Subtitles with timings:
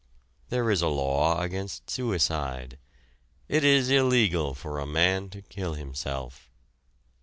[0.49, 2.79] There is a law against suicide.
[3.47, 6.49] It is illegal for a man to kill himself.